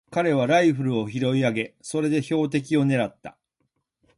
[0.09, 3.37] 彼はライフルを拾い上げ、それで標的をねらった。